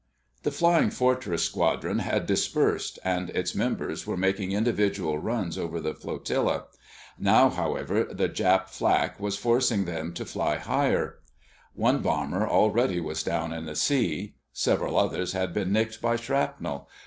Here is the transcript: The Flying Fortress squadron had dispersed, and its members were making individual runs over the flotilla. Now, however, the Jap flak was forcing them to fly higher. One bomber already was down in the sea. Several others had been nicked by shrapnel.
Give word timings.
The 0.41 0.49
Flying 0.49 0.89
Fortress 0.89 1.43
squadron 1.43 1.99
had 1.99 2.25
dispersed, 2.25 2.97
and 3.03 3.29
its 3.29 3.53
members 3.53 4.07
were 4.07 4.17
making 4.17 4.51
individual 4.51 5.19
runs 5.19 5.59
over 5.59 5.79
the 5.79 5.93
flotilla. 5.93 6.63
Now, 7.19 7.51
however, 7.51 8.05
the 8.05 8.27
Jap 8.27 8.67
flak 8.67 9.19
was 9.19 9.37
forcing 9.37 9.85
them 9.85 10.11
to 10.15 10.25
fly 10.25 10.57
higher. 10.57 11.19
One 11.75 11.99
bomber 11.99 12.47
already 12.47 12.99
was 12.99 13.21
down 13.21 13.53
in 13.53 13.65
the 13.65 13.75
sea. 13.75 14.33
Several 14.51 14.97
others 14.97 15.33
had 15.33 15.53
been 15.53 15.71
nicked 15.71 16.01
by 16.01 16.15
shrapnel. 16.15 16.89